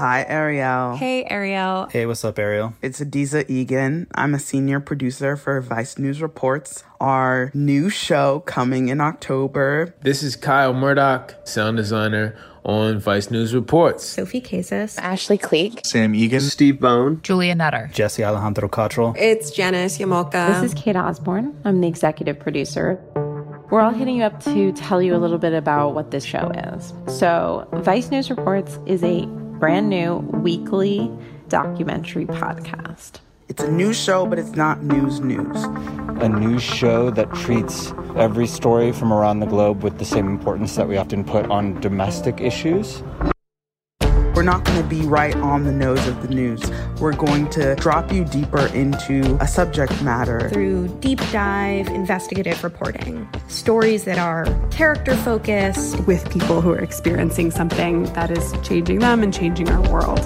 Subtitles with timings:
[0.00, 0.96] Hi, Arielle.
[0.96, 1.92] Hey, Arielle.
[1.92, 2.72] Hey, what's up, Arielle?
[2.80, 4.06] It's Adizah Eghan.
[4.14, 9.94] I'm a senior producer for Vice News Reports, our new show coming in October.
[10.00, 14.02] This is Kyle Murdoch, sound designer on Vice News Reports.
[14.02, 14.96] Sophie Casas.
[14.96, 15.84] Ashley Cleek.
[15.84, 16.40] Sam Egan.
[16.40, 17.20] Steve Bone.
[17.22, 17.90] Julia Nutter.
[17.92, 19.14] Jesse Alejandro Cottrell.
[19.18, 20.62] It's Janice Yamoka.
[20.62, 21.54] This is Kate Osborne.
[21.66, 22.98] I'm the executive producer.
[23.70, 26.50] We're all hitting you up to tell you a little bit about what this show
[26.54, 26.94] is.
[27.18, 29.28] So, Vice News Reports is a
[29.60, 31.12] brand new weekly
[31.50, 33.20] documentary podcast.
[33.46, 35.64] It's a news show, but it's not news news.
[36.22, 40.76] A news show that treats every story from around the globe with the same importance
[40.76, 43.02] that we often put on domestic issues.
[44.40, 46.62] We're not going to be right on the nose of the news.
[46.98, 53.28] We're going to drop you deeper into a subject matter through deep dive investigative reporting,
[53.48, 59.22] stories that are character focused, with people who are experiencing something that is changing them
[59.22, 60.20] and changing our world.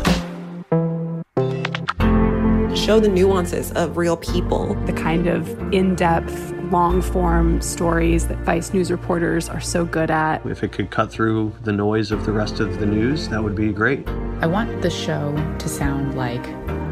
[2.78, 8.38] Show the nuances of real people, the kind of in depth, long form stories that
[8.38, 10.44] Vice News reporters are so good at.
[10.46, 13.54] If it could cut through the noise of the rest of the news, that would
[13.54, 14.08] be great.
[14.40, 16.44] I want the show to sound like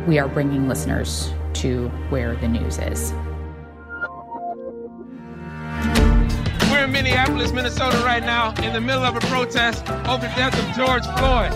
[0.06, 3.12] we are bringing listeners to where the news is.
[6.70, 10.58] We're in Minneapolis, Minnesota right now, in the middle of a protest over the death
[10.58, 11.52] of George Floyd.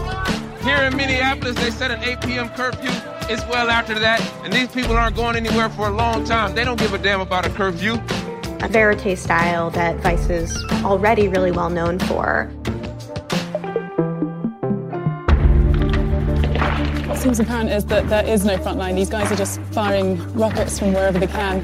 [0.63, 2.49] Here in Minneapolis, they set an 8 p.m.
[2.51, 3.16] curfew.
[3.29, 6.55] It's well after that, and these people aren't going anywhere for a long time.
[6.55, 7.95] They don't give a damn about a curfew.
[8.61, 12.45] A verite style that Vice is already really well known for.
[17.09, 18.95] What seems apparent is that there is no front line.
[18.95, 21.63] These guys are just firing rockets from wherever they can.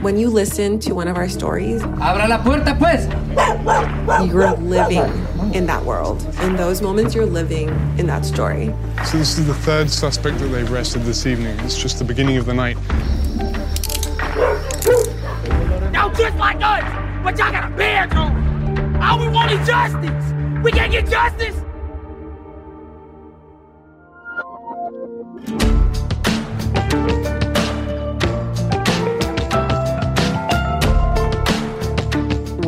[0.00, 3.06] When you listen to one of our stories, Abra la puerta, pues.
[4.26, 5.12] you're living
[5.54, 6.22] in that world.
[6.42, 7.68] In those moments, you're living
[7.98, 8.74] in that story.
[9.04, 11.58] So this is the third suspect that they've arrested this evening.
[11.60, 12.76] It's just the beginning of the night.
[15.92, 19.02] Y'all just like us, but y'all got a bad on.
[19.02, 20.32] All we want is justice.
[20.62, 21.56] We can't get justice.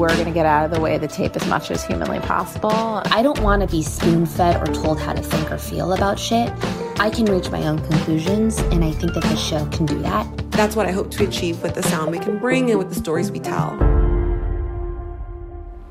[0.03, 2.19] We're going to get out of the way of the tape as much as humanly
[2.19, 2.73] possible.
[2.73, 6.19] I don't want to be spoon fed or told how to think or feel about
[6.19, 6.53] shit.
[6.99, 10.27] I can reach my own conclusions, and I think that this show can do that.
[10.51, 12.97] That's what I hope to achieve with the sound we can bring and with the
[12.97, 13.79] stories we tell.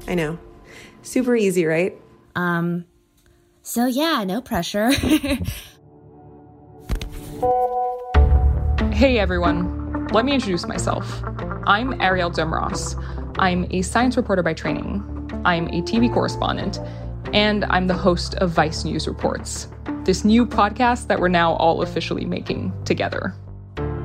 [0.10, 0.38] I know.
[1.04, 1.98] Super easy, right?
[2.36, 2.84] Um,
[3.62, 4.92] so yeah, no pressure.
[8.94, 11.24] Hey everyone, let me introduce myself.
[11.66, 12.96] I'm Arielle Duhaime-Ross.
[13.38, 15.04] I'm a science reporter by training.
[15.46, 16.80] I'm a TV correspondent,
[17.34, 19.68] and I'm the host of Vice News Reports,
[20.04, 23.34] this new podcast that we're now all officially making together.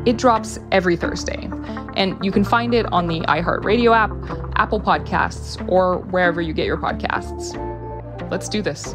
[0.06, 1.50] It drops every Thursday,
[1.96, 4.10] and you can find it on the iHeartRadio app,
[4.56, 7.60] Apple Podcasts, or wherever you get your podcasts.
[8.30, 8.94] Let's do this.